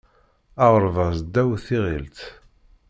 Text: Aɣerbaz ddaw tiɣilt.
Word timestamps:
Aɣerbaz 0.63 1.17
ddaw 1.25 1.51
tiɣilt. 1.65 2.19